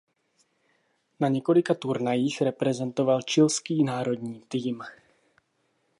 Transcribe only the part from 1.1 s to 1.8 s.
Na několika